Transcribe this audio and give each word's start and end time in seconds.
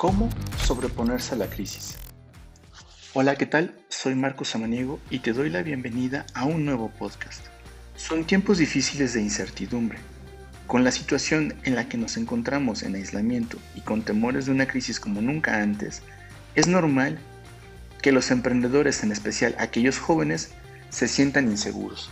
¿Cómo 0.00 0.30
sobreponerse 0.64 1.34
a 1.34 1.36
la 1.36 1.50
crisis? 1.50 1.98
Hola, 3.12 3.36
¿qué 3.36 3.44
tal? 3.44 3.74
Soy 3.90 4.14
Marco 4.14 4.46
Samaniego 4.46 4.98
y 5.10 5.18
te 5.18 5.34
doy 5.34 5.50
la 5.50 5.62
bienvenida 5.62 6.24
a 6.32 6.46
un 6.46 6.64
nuevo 6.64 6.88
podcast. 6.88 7.44
Son 7.96 8.24
tiempos 8.24 8.56
difíciles 8.56 9.12
de 9.12 9.20
incertidumbre. 9.20 9.98
Con 10.66 10.84
la 10.84 10.90
situación 10.90 11.54
en 11.64 11.74
la 11.74 11.86
que 11.86 11.98
nos 11.98 12.16
encontramos 12.16 12.82
en 12.82 12.94
aislamiento 12.94 13.58
y 13.74 13.82
con 13.82 14.00
temores 14.00 14.46
de 14.46 14.52
una 14.52 14.66
crisis 14.66 14.98
como 14.98 15.20
nunca 15.20 15.60
antes, 15.60 16.00
es 16.54 16.66
normal 16.66 17.18
que 18.00 18.10
los 18.10 18.30
emprendedores, 18.30 19.02
en 19.02 19.12
especial 19.12 19.54
aquellos 19.58 19.98
jóvenes, 19.98 20.52
se 20.88 21.08
sientan 21.08 21.50
inseguros. 21.50 22.10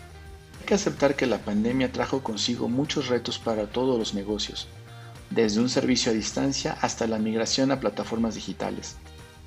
Hay 0.60 0.66
que 0.66 0.74
aceptar 0.74 1.16
que 1.16 1.24
la 1.24 1.38
pandemia 1.38 1.90
trajo 1.90 2.22
consigo 2.22 2.68
muchos 2.68 3.08
retos 3.08 3.38
para 3.38 3.66
todos 3.66 3.98
los 3.98 4.12
negocios, 4.12 4.68
desde 5.30 5.60
un 5.60 5.68
servicio 5.68 6.12
a 6.12 6.14
distancia 6.14 6.78
hasta 6.80 7.06
la 7.06 7.18
migración 7.18 7.70
a 7.70 7.80
plataformas 7.80 8.34
digitales. 8.34 8.96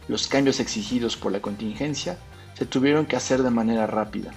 Los 0.07 0.27
cambios 0.27 0.59
exigidos 0.59 1.17
por 1.17 1.31
la 1.31 1.41
contingencia 1.41 2.17
se 2.57 2.65
tuvieron 2.65 3.05
que 3.05 3.15
hacer 3.15 3.43
de 3.43 3.49
manera 3.49 3.87
rápida. 3.87 4.31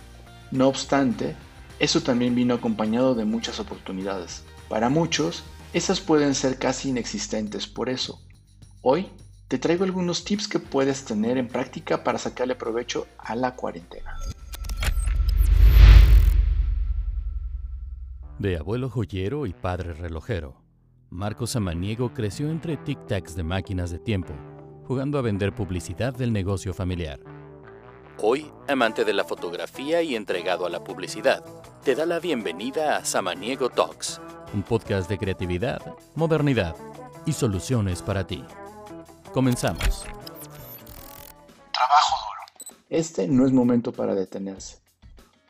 No 0.51 0.69
obstante, 0.69 1.35
eso 1.79 2.03
también 2.03 2.35
vino 2.35 2.55
acompañado 2.55 3.15
de 3.15 3.25
muchas 3.25 3.61
oportunidades. 3.61 4.45
Para 4.69 4.89
muchos, 4.89 5.43
esas 5.73 6.01
pueden 6.01 6.35
ser 6.35 6.59
casi 6.59 6.91
inexistentes, 6.91 7.67
por 7.67 7.89
eso, 7.89 8.23
hoy 8.81 9.09
te 9.49 9.59
traigo 9.59 9.85
algunos 9.85 10.25
tips 10.25 10.49
que 10.49 10.59
puedes 10.59 11.05
tener 11.05 11.37
en 11.37 11.49
práctica 11.49 12.03
para 12.03 12.19
sacarle 12.19 12.55
provecho 12.55 13.07
a 13.19 13.35
la 13.35 13.55
cuarentena. 13.57 14.17
De 18.39 18.57
abuelo 18.57 18.91
joyero 18.91 19.47
y 19.47 19.53
padre 19.53 19.93
relojero, 19.93 20.64
Marcos 21.15 21.51
Samaniego 21.51 22.13
creció 22.13 22.51
entre 22.51 22.77
tic-tacs 22.77 23.35
de 23.37 23.45
máquinas 23.45 23.93
de 23.93 24.01
tiempo, 24.01 24.35
jugando 24.85 25.17
a 25.17 25.23
vender 25.23 25.55
publicidad 25.55 26.13
del 26.13 26.33
negocio 26.33 26.75
familiar. 26.75 27.21
Hoy, 28.19 28.51
amante 28.67 29.05
de 29.05 29.13
la 29.13 29.23
fotografía 29.23 30.03
y 30.03 30.17
entregado 30.17 30.67
a 30.67 30.71
la 30.71 30.83
publicidad, 30.83 31.45
te 31.85 31.95
da 31.95 32.05
la 32.05 32.19
bienvenida 32.19 32.97
a 32.97 33.05
Samaniego 33.05 33.71
Talks, 33.71 34.21
un 34.55 34.65
podcast 34.65 35.09
de 35.09 35.17
creatividad, 35.17 35.81
modernidad 36.17 36.75
y 37.25 37.33
soluciones 37.33 38.03
para 38.03 38.27
ti. 38.27 38.43
Comenzamos. 39.33 40.03
Trabajo 41.71 42.17
duro. 42.27 42.77
Este 42.89 43.29
no 43.29 43.47
es 43.47 43.53
momento 43.53 43.93
para 43.93 44.17
detenerse. 44.17 44.79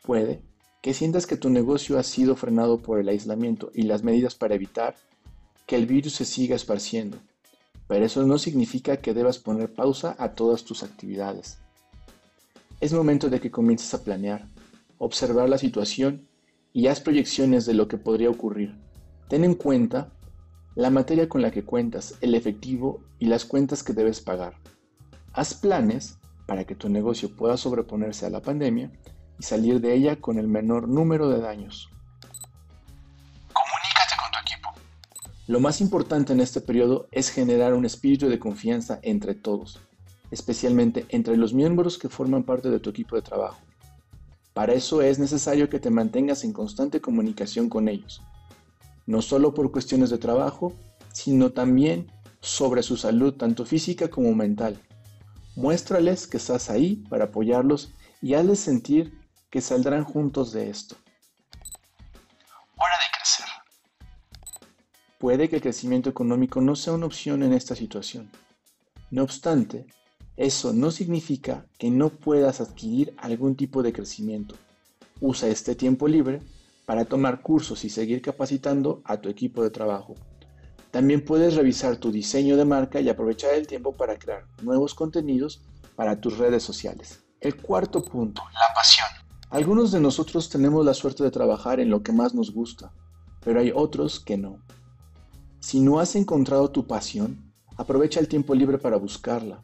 Puede 0.03 0.43
que 0.83 0.93
sientas 0.93 1.25
que 1.25 1.37
tu 1.37 1.49
negocio 1.49 1.97
ha 1.97 2.03
sido 2.03 2.35
frenado 2.35 2.83
por 2.83 2.99
el 2.99 3.09
aislamiento 3.09 3.71
y 3.73 3.81
las 3.81 4.03
medidas 4.03 4.35
para 4.35 4.53
evitar 4.53 4.93
que 5.65 5.75
el 5.75 5.85
virus 5.85 6.13
se 6.13 6.25
siga 6.25 6.55
esparciendo, 6.55 7.17
pero 7.87 8.05
eso 8.05 8.25
no 8.25 8.37
significa 8.37 8.97
que 8.97 9.13
debas 9.13 9.39
poner 9.39 9.73
pausa 9.73 10.15
a 10.19 10.33
todas 10.33 10.63
tus 10.63 10.83
actividades. 10.83 11.59
Es 12.81 12.93
momento 12.93 13.29
de 13.29 13.39
que 13.39 13.51
comiences 13.51 13.93
a 13.93 14.03
planear, 14.03 14.47
observar 14.97 15.49
la 15.49 15.57
situación 15.57 16.27
y 16.73 16.87
haz 16.87 16.99
proyecciones 16.99 17.65
de 17.65 17.73
lo 17.73 17.87
que 17.87 17.97
podría 17.97 18.29
ocurrir. 18.29 18.75
Ten 19.29 19.43
en 19.43 19.55
cuenta 19.55 20.11
la 20.75 20.89
materia 20.89 21.29
con 21.29 21.41
la 21.41 21.51
que 21.51 21.63
cuentas, 21.63 22.15
el 22.21 22.35
efectivo 22.35 23.01
y 23.17 23.27
las 23.27 23.45
cuentas 23.45 23.81
que 23.81 23.93
debes 23.93 24.19
pagar. 24.19 24.55
Haz 25.33 25.53
planes 25.53 26.19
para 26.45 26.65
que 26.65 26.75
tu 26.75 26.89
negocio 26.89 27.35
pueda 27.35 27.57
sobreponerse 27.57 28.25
a 28.25 28.29
la 28.29 28.41
pandemia 28.41 28.91
y 29.39 29.43
salir 29.43 29.79
de 29.79 29.93
ella 29.93 30.17
con 30.17 30.37
el 30.37 30.47
menor 30.47 30.87
número 30.87 31.29
de 31.29 31.39
daños. 31.39 31.89
Lo 35.47 35.59
más 35.59 35.79
importante 35.79 36.33
en 36.33 36.39
este 36.39 36.59
periodo 36.59 37.07
es 37.11 37.29
generar 37.29 37.75
un 37.75 37.85
espíritu 37.85 38.27
de 38.27 38.39
confianza 38.39 38.99
entre 39.03 39.35
todos, 39.35 39.79
especialmente 40.31 41.05
entre 41.09 41.37
los 41.37 41.53
miembros 41.53 41.99
que 41.99 42.09
forman 42.09 42.43
parte 42.43 42.71
de 42.71 42.79
tu 42.79 42.89
equipo 42.89 43.15
de 43.15 43.21
trabajo. 43.21 43.59
Para 44.53 44.73
eso 44.73 45.03
es 45.03 45.19
necesario 45.19 45.69
que 45.69 45.79
te 45.79 45.91
mantengas 45.91 46.43
en 46.43 46.51
constante 46.51 46.99
comunicación 46.99 47.69
con 47.69 47.89
ellos, 47.89 48.23
no 49.05 49.21
solo 49.21 49.53
por 49.53 49.71
cuestiones 49.71 50.09
de 50.09 50.17
trabajo, 50.17 50.73
sino 51.13 51.51
también 51.51 52.11
sobre 52.41 52.81
su 52.81 52.97
salud 52.97 53.35
tanto 53.35 53.65
física 53.65 54.09
como 54.09 54.33
mental. 54.33 54.81
Muéstrales 55.55 56.25
que 56.25 56.37
estás 56.37 56.71
ahí 56.71 57.03
para 57.07 57.25
apoyarlos 57.25 57.93
y 58.19 58.33
hazles 58.33 58.61
sentir 58.61 59.13
que 59.51 59.61
saldrán 59.61 60.05
juntos 60.05 60.51
de 60.53 60.71
esto. 60.71 60.95
Puede 65.19 65.49
que 65.49 65.57
el 65.57 65.61
crecimiento 65.61 66.09
económico 66.09 66.59
no 66.61 66.75
sea 66.75 66.93
una 66.93 67.05
opción 67.05 67.41
en 67.43 67.53
esta 67.53 67.75
situación. 67.75 68.29
No 69.11 69.23
obstante, 69.23 69.85
eso 70.35 70.73
no 70.73 70.91
significa 70.91 71.65
que 71.77 71.89
no 71.89 72.09
puedas 72.09 72.59
adquirir 72.59 73.15
algún 73.17 73.55
tipo 73.55 73.81
de 73.81 73.93
crecimiento. 73.93 74.55
Usa 75.21 75.47
este 75.47 75.75
tiempo 75.75 76.09
libre 76.09 76.41
para 76.85 77.05
tomar 77.05 77.41
cursos 77.41 77.85
y 77.85 77.89
seguir 77.89 78.21
capacitando 78.21 79.01
a 79.05 79.17
tu 79.17 79.29
equipo 79.29 79.63
de 79.63 79.69
trabajo. 79.69 80.15
También 80.91 81.23
puedes 81.23 81.55
revisar 81.55 81.95
tu 81.97 82.11
diseño 82.11 82.57
de 82.57 82.65
marca 82.65 82.99
y 82.99 83.07
aprovechar 83.07 83.53
el 83.53 83.67
tiempo 83.67 83.95
para 83.95 84.19
crear 84.19 84.45
nuevos 84.61 84.93
contenidos 84.93 85.61
para 85.95 86.19
tus 86.19 86.37
redes 86.37 86.63
sociales. 86.63 87.23
El 87.39 87.55
cuarto 87.55 88.03
punto, 88.03 88.41
la 88.53 88.73
pasión. 88.73 89.07
Algunos 89.49 89.91
de 89.91 90.01
nosotros 90.01 90.49
tenemos 90.49 90.85
la 90.85 90.93
suerte 90.93 91.23
de 91.23 91.31
trabajar 91.31 91.79
en 91.79 91.89
lo 91.89 92.03
que 92.03 92.11
más 92.11 92.33
nos 92.33 92.51
gusta, 92.51 92.91
pero 93.41 93.61
hay 93.61 93.71
otros 93.73 94.19
que 94.19 94.37
no. 94.37 94.59
Si 95.75 95.81
no 95.81 95.99
has 95.99 96.15
encontrado 96.15 96.71
tu 96.71 96.87
pasión, 96.87 97.51
aprovecha 97.75 98.21
el 98.21 98.29
tiempo 98.29 98.55
libre 98.55 98.77
para 98.77 98.95
buscarla. 98.95 99.61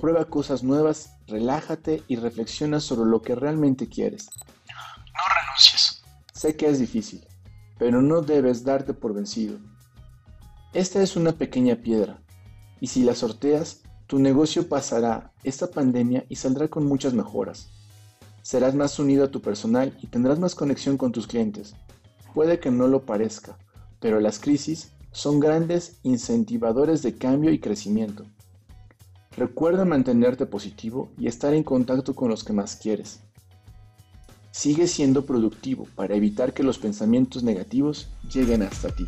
Prueba 0.00 0.24
cosas 0.24 0.62
nuevas, 0.62 1.10
relájate 1.26 2.02
y 2.08 2.16
reflexiona 2.16 2.80
sobre 2.80 3.10
lo 3.10 3.20
que 3.20 3.34
realmente 3.34 3.86
quieres. 3.86 4.30
No 4.66 5.20
renuncies. 5.42 6.02
Sé 6.32 6.56
que 6.56 6.70
es 6.70 6.78
difícil, 6.78 7.28
pero 7.78 8.00
no 8.00 8.22
debes 8.22 8.64
darte 8.64 8.94
por 8.94 9.12
vencido. 9.12 9.58
Esta 10.72 11.02
es 11.02 11.16
una 11.16 11.32
pequeña 11.32 11.76
piedra, 11.76 12.22
y 12.80 12.86
si 12.86 13.02
la 13.02 13.14
sorteas, 13.14 13.82
tu 14.06 14.18
negocio 14.18 14.70
pasará 14.70 15.34
esta 15.44 15.66
pandemia 15.66 16.24
y 16.30 16.36
saldrá 16.36 16.68
con 16.68 16.86
muchas 16.86 17.12
mejoras. 17.12 17.68
Serás 18.40 18.74
más 18.74 18.98
unido 18.98 19.26
a 19.26 19.30
tu 19.30 19.42
personal 19.42 19.98
y 20.00 20.06
tendrás 20.06 20.38
más 20.38 20.54
conexión 20.54 20.96
con 20.96 21.12
tus 21.12 21.26
clientes. 21.26 21.74
Puede 22.32 22.58
que 22.58 22.70
no 22.70 22.88
lo 22.88 23.04
parezca, 23.04 23.58
pero 24.00 24.18
las 24.18 24.38
crisis 24.38 24.92
son 25.12 25.40
grandes 25.40 25.98
incentivadores 26.02 27.02
de 27.02 27.16
cambio 27.16 27.50
y 27.52 27.60
crecimiento. 27.60 28.24
Recuerda 29.36 29.84
mantenerte 29.84 30.46
positivo 30.46 31.10
y 31.18 31.26
estar 31.26 31.54
en 31.54 31.62
contacto 31.62 32.14
con 32.14 32.28
los 32.28 32.44
que 32.44 32.52
más 32.52 32.76
quieres. 32.76 33.20
Sigue 34.50 34.86
siendo 34.86 35.24
productivo 35.24 35.86
para 35.94 36.14
evitar 36.14 36.52
que 36.52 36.62
los 36.62 36.78
pensamientos 36.78 37.42
negativos 37.42 38.10
lleguen 38.32 38.62
hasta 38.62 38.88
ti. 38.88 39.06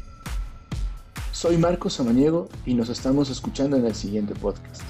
Soy 1.32 1.59
Marco 1.59 1.91
Samaniego 1.91 2.48
y 2.64 2.75
nos 2.75 2.88
estamos 2.88 3.28
escuchando 3.28 3.76
en 3.76 3.84
el 3.84 3.94
siguiente 3.94 4.34
podcast. 4.34 4.82